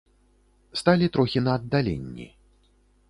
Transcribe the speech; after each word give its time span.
Сталі 0.79 1.09
трохі 1.17 1.39
на 1.49 1.53
аддаленні. 1.59 2.27